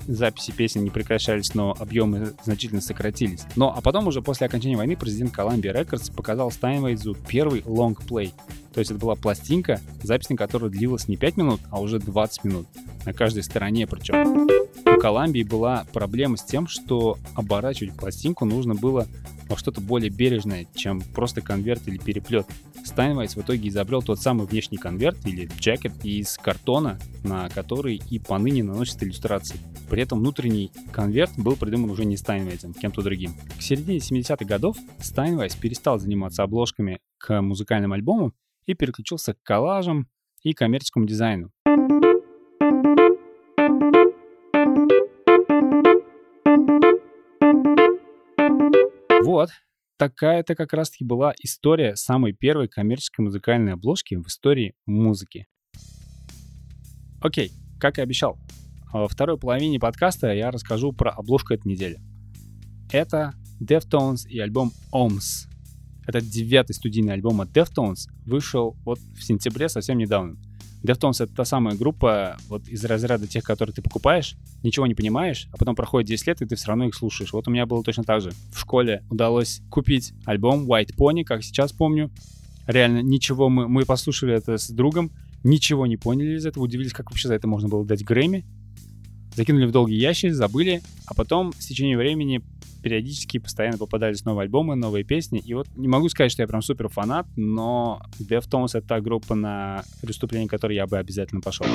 записи 0.08 0.52
песен 0.52 0.84
не 0.84 0.90
прекращались, 0.90 1.54
но 1.54 1.76
объемы 1.80 2.34
значительно 2.44 2.82
сократились. 2.82 3.46
Но 3.56 3.74
а 3.76 3.82
потом 3.82 4.08
уже 4.08 4.22
после 4.22 4.48
окончания 4.48 4.78
войны 4.78 4.96
президент 4.96 5.34
Columbia 5.34 5.74
Records 5.74 6.14
показал 6.14 6.50
Steinway'зу 6.50 7.18
первый 7.28 7.62
play. 7.62 8.34
То 8.74 8.80
есть 8.80 8.92
это 8.92 9.00
была 9.00 9.16
пластинка, 9.16 9.82
запись 10.02 10.30
на 10.30 10.38
которой 10.38 10.70
длилась 10.70 11.08
не 11.08 11.18
5 11.18 11.38
минут, 11.38 11.60
а 11.70 11.82
уже 11.82 12.00
20 12.00 12.44
минут. 12.46 12.68
На 13.06 13.14
каждой 13.14 13.44
стороне 13.44 13.88
причем. 13.88 14.48
У 14.86 15.00
Колумбии 15.00 15.44
была 15.44 15.86
проблема 15.92 16.38
с 16.38 16.44
тем, 16.44 16.68
что 16.68 17.18
оборачивать 17.36 17.96
пластинку 17.96 18.46
нужно 18.46 18.76
было 18.76 19.08
во 19.50 19.58
что-то 19.58 19.82
более 19.82 20.10
бережное, 20.10 20.68
чем 20.76 21.02
просто 21.02 21.42
конверт 21.42 21.88
или 21.88 21.98
переплет. 21.98 22.48
Стайнвайс 22.86 23.36
в 23.36 23.42
итоге 23.42 23.70
изобрел 23.70 24.02
тот 24.02 24.20
самый 24.20 24.48
внешний 24.48 24.78
конверт 24.78 25.18
или 25.26 25.50
jacket 25.60 25.94
из 26.04 26.38
картона, 26.38 27.00
на 27.24 27.50
который 27.50 28.02
и 28.10 28.20
поныне 28.20 28.64
наносят 28.64 29.04
иллюстрации. 29.04 29.60
При 29.90 30.02
этом 30.04 30.20
внутренний 30.20 30.72
конверт 30.92 31.32
был 31.38 31.56
придуман 31.56 31.90
уже 31.90 32.06
не 32.06 32.16
Стайнвайсом, 32.16 32.74
кем-то 32.74 33.02
другим. 33.02 33.34
К 33.58 33.62
середине 33.62 33.98
70-х 33.98 34.46
годов 34.46 34.78
Стайнвайс 35.00 35.56
перестал 35.56 36.00
заниматься 36.00 36.44
обложками 36.44 37.00
к 37.18 37.42
музыкальным 37.42 37.94
альбомам 37.94 38.34
и 38.66 38.74
переключился 38.74 39.34
к 39.34 39.44
коллажам 39.44 40.08
и 40.44 40.54
коммерческому 40.54 41.06
дизайну. 41.06 41.52
Вот, 49.24 49.50
такая-то 49.98 50.56
как 50.56 50.74
раз-таки 50.74 51.06
была 51.06 51.34
история 51.42 51.96
самой 51.96 52.34
первой 52.34 52.68
коммерческой 52.68 53.22
музыкальной 53.22 53.74
обложки 53.74 54.16
в 54.16 54.28
истории 54.28 54.74
музыки. 54.86 55.48
Окей, 57.22 57.52
как 57.80 58.00
и 58.00 58.02
обещал, 58.02 58.38
во 58.92 59.08
второй 59.08 59.38
половине 59.38 59.80
подкаста 59.80 60.34
я 60.34 60.52
расскажу 60.52 60.92
про 60.92 61.12
обложку 61.12 61.54
этой 61.54 61.68
недели. 61.68 62.00
Это 62.92 63.34
Deftones 63.62 64.28
и 64.28 64.40
альбом 64.40 64.72
OMS. 64.92 65.51
Это 66.06 66.22
девятый 66.22 66.76
студийный 66.76 67.14
альбом 67.14 67.42
от 67.42 67.50
Deftones, 67.50 68.10
вышел 68.26 68.76
вот 68.84 69.00
в 69.00 69.24
сентябре 69.24 69.70
совсем 69.70 69.98
недавно. 69.98 70.38
Deftones— 70.84 71.16
это 71.24 71.34
та 71.36 71.46
самая 71.46 71.76
группа 71.76 72.38
вот 72.48 72.68
из 72.68 72.84
разряда 72.86 73.28
тех, 73.28 73.44
которые 73.44 73.74
ты 73.74 73.82
покупаешь, 73.82 74.36
ничего 74.64 74.88
не 74.88 74.96
понимаешь, 74.96 75.48
а 75.52 75.58
потом 75.58 75.76
проходит 75.76 76.10
10 76.10 76.28
лет, 76.28 76.42
и 76.42 76.46
ты 76.46 76.56
все 76.56 76.68
равно 76.70 76.86
их 76.86 76.96
слушаешь. 76.96 77.34
Вот 77.34 77.48
у 77.48 77.52
меня 77.52 77.66
было 77.66 77.84
точно 77.84 78.04
так 78.04 78.22
же. 78.22 78.32
В 78.52 78.60
школе 78.60 79.04
удалось 79.10 79.62
купить 79.70 80.14
альбом 80.26 80.66
White 80.66 80.96
Pony, 80.98 81.24
как 81.24 81.44
сейчас 81.44 81.72
помню. 81.72 82.10
Реально, 82.66 83.02
ничего, 83.02 83.50
мы, 83.50 83.68
мы 83.68 83.86
послушали 83.86 84.34
это 84.34 84.58
с 84.58 84.70
другом, 84.70 85.12
ничего 85.44 85.86
не 85.86 85.98
поняли 85.98 86.38
из 86.38 86.46
этого, 86.46 86.64
удивились, 86.64 86.94
как 86.94 87.12
вообще 87.12 87.28
за 87.28 87.36
это 87.36 87.48
можно 87.48 87.70
было 87.70 87.86
дать 87.86 88.04
Грэмми. 88.04 88.46
Закинули 89.36 89.66
в 89.66 89.72
долгий 89.72 89.96
ящик, 89.96 90.34
забыли, 90.34 90.82
а 91.06 91.14
потом 91.14 91.54
с 91.54 91.66
течением 91.68 92.00
времени 92.00 92.42
периодически 92.82 93.38
постоянно 93.38 93.78
попадались 93.78 94.26
новые 94.26 94.46
альбомы, 94.46 94.76
новые 94.76 95.04
песни. 95.04 95.40
И 95.40 95.54
вот 95.54 95.68
не 95.76 95.88
могу 95.88 96.10
сказать, 96.10 96.32
что 96.32 96.42
я 96.42 96.48
прям 96.48 96.62
супер 96.62 96.90
фанат, 96.90 97.28
но 97.36 98.02
Deftones— 98.20 98.70
это 98.74 98.88
та 98.88 99.02
группа, 99.02 99.36
на 99.36 99.84
преступление 100.02 100.50
которой 100.50 100.76
я 100.76 100.88
бы 100.88 100.98
обязательно 100.98 101.42
пошел. 101.42 101.66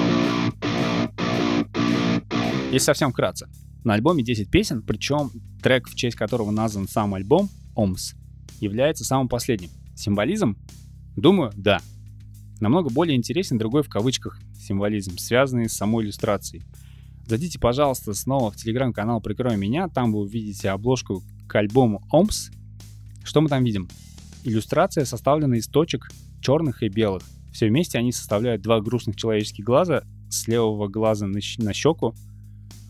Если 2.72 2.84
совсем 2.84 3.12
вкратце. 3.12 3.48
На 3.84 3.94
альбоме 3.94 4.24
10 4.24 4.50
песен, 4.50 4.82
причем 4.82 5.30
трек, 5.62 5.88
в 5.88 5.94
честь 5.94 6.16
которого 6.16 6.50
назван 6.50 6.88
сам 6.88 7.14
альбом, 7.14 7.48
Омс, 7.76 8.14
является 8.60 9.04
самым 9.04 9.28
последним. 9.28 9.70
Символизм? 9.94 10.56
Думаю, 11.14 11.52
да. 11.54 11.80
Намного 12.60 12.90
более 12.90 13.16
интересен 13.16 13.58
другой 13.58 13.82
в 13.82 13.88
кавычках 13.88 14.40
символизм, 14.58 15.16
связанный 15.18 15.68
с 15.68 15.74
самой 15.74 16.04
иллюстрацией. 16.04 16.64
Зайдите, 17.26 17.58
пожалуйста, 17.58 18.14
снова 18.14 18.52
в 18.52 18.56
телеграм-канал 18.56 19.20
«Прикрой 19.20 19.56
меня», 19.56 19.88
там 19.88 20.12
вы 20.12 20.20
увидите 20.20 20.70
обложку 20.70 21.24
к 21.48 21.56
альбому 21.56 22.02
«Омс». 22.12 22.50
Что 23.24 23.40
мы 23.40 23.48
там 23.48 23.64
видим? 23.64 23.88
Иллюстрация 24.44 25.04
составлена 25.04 25.56
из 25.56 25.66
точек 25.66 26.08
черных 26.40 26.84
и 26.84 26.88
белых. 26.88 27.24
Все 27.52 27.66
вместе 27.66 27.98
они 27.98 28.12
составляют 28.12 28.62
два 28.62 28.80
грустных 28.80 29.16
человеческих 29.16 29.64
глаза. 29.64 30.04
С 30.30 30.46
левого 30.46 30.86
глаза 30.86 31.26
на, 31.26 31.40
на 31.58 31.72
щеку 31.72 32.14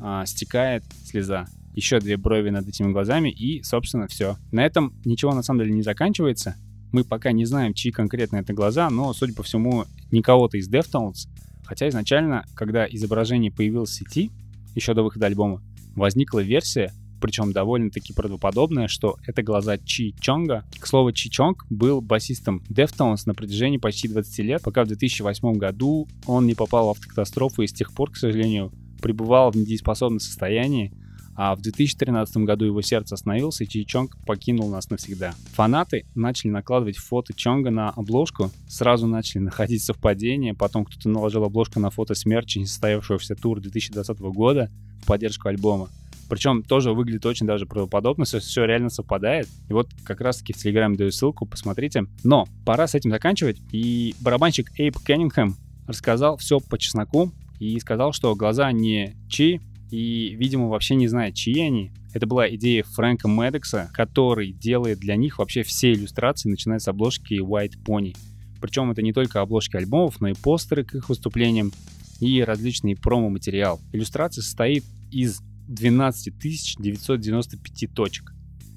а, 0.00 0.26
стекает 0.26 0.84
слеза. 1.04 1.46
Еще 1.72 1.98
две 2.00 2.18
брови 2.18 2.50
над 2.50 2.68
этими 2.68 2.92
глазами 2.92 3.30
и, 3.30 3.62
собственно, 3.62 4.06
все. 4.06 4.36
На 4.52 4.66
этом 4.66 4.92
ничего 5.06 5.32
на 5.32 5.42
самом 5.42 5.60
деле 5.60 5.72
не 5.72 5.82
заканчивается. 5.82 6.56
Мы 6.92 7.04
пока 7.04 7.32
не 7.32 7.46
знаем, 7.46 7.72
чьи 7.72 7.90
конкретно 7.90 8.36
это 8.36 8.52
глаза, 8.52 8.90
но, 8.90 9.14
судя 9.14 9.34
по 9.34 9.42
всему, 9.42 9.84
не 10.10 10.20
кого-то 10.20 10.58
из 10.58 10.68
Deftones, 10.68 11.28
Хотя 11.66 11.88
изначально, 11.88 12.44
когда 12.54 12.86
изображение 12.86 13.50
появилось 13.50 13.90
в 13.90 13.94
сети, 13.94 14.30
еще 14.74 14.94
до 14.94 15.02
выхода 15.02 15.26
альбома, 15.26 15.62
возникла 15.94 16.40
версия, 16.40 16.92
причем 17.20 17.52
довольно-таки 17.52 18.12
правдоподобная, 18.12 18.88
что 18.88 19.16
это 19.26 19.42
глаза 19.42 19.78
Чи 19.78 20.14
Чонга. 20.20 20.64
К 20.78 20.86
слову, 20.86 21.12
Чи 21.12 21.30
Чонг 21.30 21.66
был 21.70 22.00
басистом 22.00 22.62
Deftones 22.68 23.22
на 23.26 23.34
протяжении 23.34 23.78
почти 23.78 24.06
20 24.08 24.38
лет, 24.40 24.62
пока 24.62 24.84
в 24.84 24.88
2008 24.88 25.54
году 25.54 26.08
он 26.26 26.46
не 26.46 26.54
попал 26.54 26.86
в 26.86 26.90
автокатастрофу 26.90 27.62
и 27.62 27.66
с 27.66 27.72
тех 27.72 27.92
пор, 27.92 28.12
к 28.12 28.16
сожалению, 28.16 28.72
пребывал 29.00 29.50
в 29.50 29.56
недееспособном 29.56 30.20
состоянии, 30.20 30.92
а 31.36 31.54
в 31.54 31.60
2013 31.60 32.38
году 32.38 32.64
его 32.64 32.80
сердце 32.82 33.14
остановилось, 33.14 33.60
и 33.60 33.68
Чи 33.68 33.84
Чонг 33.84 34.16
покинул 34.24 34.70
нас 34.70 34.90
навсегда. 34.90 35.34
Фанаты 35.52 36.06
начали 36.14 36.50
накладывать 36.50 36.96
фото 36.96 37.34
Чонга 37.34 37.70
на 37.70 37.90
обложку, 37.90 38.50
сразу 38.68 39.06
начали 39.06 39.42
находить 39.42 39.82
совпадения, 39.82 40.54
потом 40.54 40.84
кто-то 40.84 41.08
наложил 41.08 41.44
обложку 41.44 41.78
на 41.78 41.90
фото 41.90 42.14
смерча 42.14 42.58
несостоявшегося 42.58 43.36
тура 43.36 43.60
2020 43.60 44.18
года 44.18 44.70
в 45.02 45.06
поддержку 45.06 45.48
альбома. 45.48 45.90
Причем 46.28 46.62
тоже 46.62 46.92
выглядит 46.92 47.24
очень 47.26 47.46
даже 47.46 47.66
правдоподобно, 47.66 48.24
все, 48.24 48.40
все 48.40 48.64
реально 48.64 48.90
совпадает. 48.90 49.48
И 49.68 49.72
вот 49.72 49.88
как 50.04 50.20
раз-таки 50.20 50.52
в 50.52 50.56
Телеграме 50.56 50.96
даю 50.96 51.12
ссылку, 51.12 51.46
посмотрите. 51.46 52.04
Но 52.24 52.46
пора 52.64 52.86
с 52.86 52.94
этим 52.94 53.10
заканчивать. 53.10 53.58
И 53.70 54.14
барабанщик 54.20 54.70
Эйп 54.78 54.98
Кеннингхэм 54.98 55.56
рассказал 55.86 56.36
все 56.36 56.58
по 56.58 56.78
чесноку 56.78 57.32
и 57.60 57.78
сказал, 57.78 58.12
что 58.12 58.34
глаза 58.34 58.72
не 58.72 59.14
Чи, 59.28 59.60
и, 59.90 60.34
видимо, 60.36 60.68
вообще 60.68 60.94
не 60.94 61.08
знает, 61.08 61.34
чьи 61.34 61.60
они. 61.60 61.92
Это 62.12 62.26
была 62.26 62.48
идея 62.54 62.82
Фрэнка 62.82 63.28
Медекса, 63.28 63.90
который 63.92 64.52
делает 64.52 64.98
для 64.98 65.16
них 65.16 65.38
вообще 65.38 65.62
все 65.62 65.92
иллюстрации, 65.92 66.48
начиная 66.48 66.78
с 66.78 66.88
обложки 66.88 67.34
White 67.34 67.82
Pony. 67.84 68.16
Причем 68.60 68.90
это 68.90 69.02
не 69.02 69.12
только 69.12 69.40
обложки 69.40 69.76
альбомов, 69.76 70.20
но 70.20 70.28
и 70.28 70.34
постеры 70.34 70.84
к 70.84 70.94
их 70.94 71.08
выступлениям 71.08 71.72
и 72.20 72.42
различный 72.42 72.96
промо-материал. 72.96 73.80
Иллюстрация 73.92 74.42
состоит 74.42 74.84
из 75.10 75.40
12 75.68 76.32
995 76.78 77.94
точек. 77.94 78.35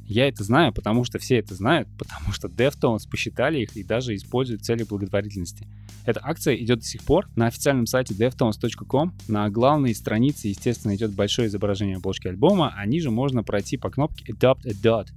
Я 0.10 0.28
это 0.28 0.44
знаю, 0.44 0.74
потому 0.74 1.04
что 1.04 1.20
все 1.20 1.38
это 1.38 1.54
знают, 1.54 1.88
потому 1.98 2.34
что 2.34 2.48
Deftones 2.48 3.08
посчитали 3.10 3.60
их 3.60 3.78
и 3.78 3.84
даже 3.84 4.16
используют 4.16 4.66
цели 4.66 4.84
благотворительности. 4.84 5.68
Эта 6.04 6.20
акция 6.24 6.56
идет 6.56 6.80
до 6.80 6.86
сих 6.86 7.04
пор. 7.04 7.30
На 7.36 7.46
официальном 7.46 7.86
сайте 7.86 8.16
deftones.com 8.16 9.14
на 9.28 9.50
главной 9.52 9.94
странице, 9.94 10.48
естественно, 10.48 10.96
идет 10.96 11.14
большое 11.14 11.48
изображение 11.48 11.98
обложки 11.98 12.28
альбома, 12.28 12.74
а 12.76 12.86
ниже 12.88 13.12
можно 13.12 13.44
пройти 13.44 13.78
по 13.78 13.92
кнопке 13.92 14.34
Adopt 14.34 14.68
a 14.68 14.72
Dot 14.72 15.10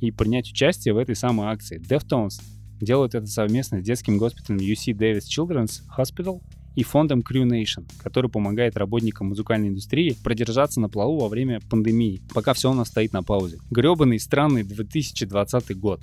и 0.00 0.10
принять 0.10 0.50
участие 0.50 0.94
в 0.94 0.96
этой 0.96 1.14
самой 1.14 1.48
акции. 1.48 1.78
Deftones 1.78 2.40
делают 2.80 3.14
это 3.14 3.26
совместно 3.26 3.80
с 3.80 3.84
детским 3.84 4.16
госпиталем 4.16 4.60
UC 4.60 4.94
Davis 4.94 5.24
Children's 5.28 5.82
Hospital 5.98 6.40
и 6.78 6.84
фондом 6.84 7.24
Crew 7.28 7.42
Nation, 7.42 7.90
который 8.04 8.30
помогает 8.30 8.76
работникам 8.76 9.30
музыкальной 9.30 9.66
индустрии 9.66 10.16
продержаться 10.22 10.80
на 10.80 10.88
плаву 10.88 11.18
во 11.18 11.28
время 11.28 11.60
пандемии, 11.68 12.22
пока 12.32 12.52
все 12.52 12.70
у 12.70 12.74
нас 12.74 12.86
стоит 12.86 13.12
на 13.12 13.24
паузе. 13.24 13.58
Гребаный 13.68 14.20
странный 14.20 14.62
2020 14.62 15.76
год. 15.76 16.00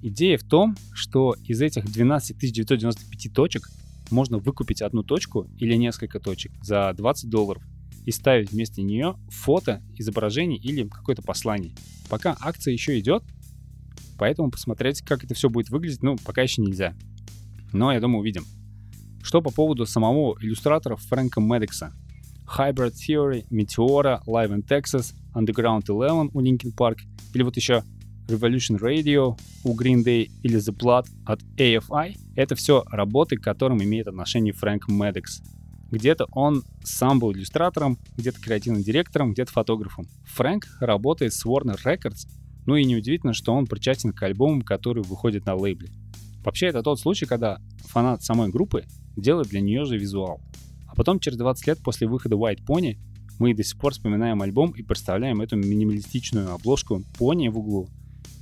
Идея 0.00 0.38
в 0.38 0.44
том, 0.44 0.76
что 0.94 1.36
из 1.44 1.60
этих 1.60 1.84
12 1.84 2.38
995 2.38 3.34
точек 3.34 3.68
можно 4.10 4.38
выкупить 4.38 4.80
одну 4.80 5.02
точку 5.02 5.46
или 5.58 5.74
несколько 5.74 6.18
точек 6.18 6.52
за 6.62 6.94
20 6.96 7.28
долларов 7.28 7.62
и 8.06 8.12
ставить 8.12 8.50
вместо 8.50 8.80
нее 8.80 9.16
фото, 9.28 9.82
изображение 9.98 10.58
или 10.58 10.88
какое-то 10.88 11.20
послание. 11.20 11.74
Пока 12.08 12.34
акция 12.40 12.72
еще 12.72 12.98
идет, 12.98 13.24
поэтому 14.16 14.50
посмотреть, 14.50 15.02
как 15.02 15.22
это 15.22 15.34
все 15.34 15.50
будет 15.50 15.68
выглядеть, 15.68 16.02
ну, 16.02 16.16
пока 16.24 16.40
еще 16.40 16.62
нельзя 16.62 16.94
но 17.74 17.92
я 17.92 18.00
думаю, 18.00 18.20
увидим. 18.20 18.46
Что 19.24 19.40
по 19.40 19.50
поводу 19.50 19.86
самого 19.86 20.36
иллюстратора 20.38 20.96
Фрэнка 20.96 21.40
Медекса? 21.40 21.94
Hybrid 22.46 22.92
Theory, 22.92 23.46
Meteora, 23.48 24.20
Live 24.26 24.50
in 24.50 24.62
Texas, 24.62 25.14
Underground 25.34 25.84
11 25.88 26.34
у 26.34 26.42
Linkin 26.42 26.76
Park, 26.76 26.98
или 27.32 27.42
вот 27.42 27.56
еще 27.56 27.82
Revolution 28.28 28.78
Radio 28.78 29.38
у 29.64 29.74
Green 29.74 30.04
Day 30.04 30.30
или 30.42 30.58
The 30.58 30.76
Blood 30.76 31.06
от 31.24 31.40
AFI— 31.56 32.18
это 32.36 32.54
все 32.54 32.84
работы, 32.90 33.38
к 33.38 33.42
которым 33.42 33.82
имеет 33.82 34.08
отношение 34.08 34.52
Фрэнк 34.52 34.88
Медекс. 34.88 35.40
Где-то 35.90 36.26
он 36.32 36.62
сам 36.82 37.18
был 37.18 37.32
иллюстратором, 37.32 37.98
где-то 38.18 38.38
креативным 38.42 38.82
директором, 38.82 39.32
где-то 39.32 39.52
фотографом. 39.52 40.06
Фрэнк 40.34 40.66
работает 40.80 41.32
с 41.32 41.46
Warner 41.46 41.78
Records, 41.82 42.28
ну 42.66 42.76
и 42.76 42.84
неудивительно, 42.84 43.32
что 43.32 43.54
он 43.54 43.66
причастен 43.66 44.12
к 44.12 44.22
альбомам, 44.22 44.60
которые 44.60 45.02
выходят 45.02 45.46
на 45.46 45.54
лейбле. 45.54 45.88
Вообще, 46.44 46.66
это 46.66 46.82
тот 46.82 47.00
случай, 47.00 47.24
когда 47.24 47.58
фанат 47.88 48.22
самой 48.22 48.50
группы 48.50 48.84
делает 49.16 49.48
для 49.48 49.60
нее 49.60 49.84
же 49.84 49.98
визуал. 49.98 50.40
А 50.86 50.94
потом, 50.94 51.18
через 51.20 51.36
20 51.38 51.66
лет 51.66 51.78
после 51.82 52.06
выхода 52.06 52.36
White 52.36 52.64
Pony, 52.66 52.98
мы 53.38 53.54
до 53.54 53.64
сих 53.64 53.78
пор 53.78 53.92
вспоминаем 53.92 54.42
альбом 54.42 54.70
и 54.70 54.82
представляем 54.82 55.40
эту 55.40 55.56
минималистичную 55.56 56.52
обложку 56.52 57.02
пони 57.18 57.48
в 57.48 57.58
углу. 57.58 57.88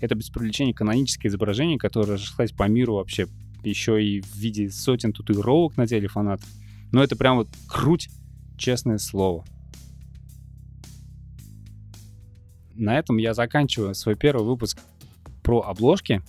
Это 0.00 0.14
без 0.14 0.28
привлечения 0.28 0.74
каноническое 0.74 1.30
изображение, 1.30 1.78
которое 1.78 2.14
разошлось 2.14 2.52
по 2.52 2.68
миру 2.68 2.94
вообще 2.94 3.26
еще 3.62 4.04
и 4.04 4.20
в 4.20 4.34
виде 4.36 4.70
сотен 4.70 5.12
татуировок 5.12 5.76
на 5.76 5.86
теле 5.86 6.08
фанатов. 6.08 6.48
Но 6.90 7.02
это 7.02 7.16
прям 7.16 7.36
вот 7.36 7.48
круть, 7.68 8.10
честное 8.58 8.98
слово. 8.98 9.44
На 12.74 12.98
этом 12.98 13.16
я 13.18 13.34
заканчиваю 13.34 13.94
свой 13.94 14.16
первый 14.16 14.44
выпуск 14.44 14.80
про 15.42 15.60
обложки. 15.60 16.22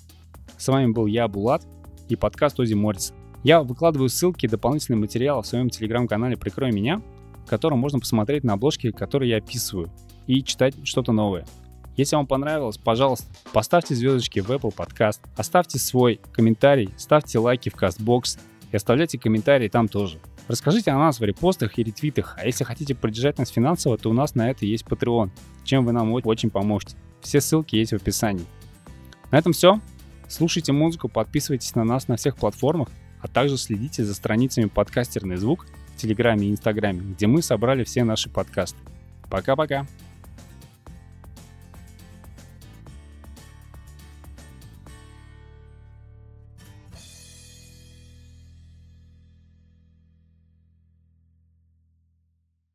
С 0.58 0.68
вами 0.68 0.92
был 0.92 1.08
я, 1.08 1.28
Булат, 1.28 1.66
и 2.10 2.16
подкаст 2.16 2.60
Ози 2.60 2.76
Моррис. 2.76 3.14
Я 3.44 3.62
выкладываю 3.62 4.08
ссылки 4.08 4.46
и 4.46 4.50
дополнительные 4.50 5.00
материалы 5.00 5.44
в 5.44 5.48
своем 5.48 5.70
телеграм-канале 5.70 6.38
«Прикрой 6.38 6.72
меня», 6.72 7.02
в 7.46 7.50
котором 7.50 7.80
можно 7.80 8.00
посмотреть 8.00 8.46
на 8.46 8.54
обложки, 8.54 8.92
которые 8.92 9.32
я 9.32 9.38
описываю, 9.38 9.92
и 10.28 10.42
читать 10.44 10.76
что-то 10.86 11.12
новое. 11.12 11.46
Если 11.98 12.16
вам 12.16 12.26
понравилось, 12.26 12.78
пожалуйста, 12.78 13.28
поставьте 13.52 13.96
звездочки 13.96 14.40
в 14.40 14.50
Apple 14.50 14.74
Podcast, 14.74 15.20
оставьте 15.36 15.78
свой 15.78 16.22
комментарий, 16.32 16.90
ставьте 16.98 17.38
лайки 17.38 17.70
в 17.70 17.76
CastBox 17.76 18.40
и 18.72 18.76
оставляйте 18.76 19.20
комментарии 19.20 19.68
там 19.68 19.90
тоже. 19.90 20.20
Расскажите 20.48 20.92
о 20.92 20.98
нас 20.98 21.20
в 21.20 21.24
репостах 21.24 21.78
и 21.78 21.84
ретвитах, 21.84 22.38
а 22.40 22.46
если 22.46 22.64
хотите 22.64 22.96
поддержать 22.96 23.38
нас 23.38 23.50
финансово, 23.50 23.98
то 23.98 24.10
у 24.10 24.14
нас 24.14 24.36
на 24.36 24.50
это 24.50 24.66
есть 24.66 24.86
Patreon, 24.86 25.30
чем 25.66 25.86
вы 25.86 25.92
нам 25.92 26.12
очень 26.14 26.50
поможете. 26.50 26.96
Все 27.22 27.42
ссылки 27.42 27.76
есть 27.76 27.92
в 27.92 27.98
описании. 27.98 28.46
На 29.32 29.38
этом 29.38 29.52
все. 29.54 29.80
Слушайте 30.28 30.72
музыку, 30.72 31.10
подписывайтесь 31.10 31.76
на 31.76 31.84
нас 31.84 32.08
на 32.08 32.16
всех 32.16 32.36
платформах, 32.36 32.90
а 33.24 33.28
также 33.30 33.58
следите 33.58 34.04
за 34.04 34.14
страницами 34.14 34.66
подкастерный 34.66 35.38
звук 35.38 35.66
в 35.96 36.02
Телеграме 36.02 36.48
и 36.48 36.52
Инстаграме, 36.52 37.00
где 37.00 37.26
мы 37.26 37.42
собрали 37.42 37.86
все 37.86 38.04
наши 38.04 38.30
подкасты. 38.30 38.78
Пока-пока. 39.30 39.88